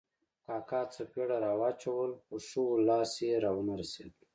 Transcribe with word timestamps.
کاکا 0.45 0.81
څپېړه 0.93 1.37
را 1.45 1.53
واچوله 1.59 2.15
خو 2.23 2.35
ښه 2.47 2.59
وو، 2.63 2.75
لاس 2.87 3.11
یې 3.27 3.35
را 3.43 3.51
و 3.55 3.59
نه 3.67 3.73
رسېد. 3.79 4.13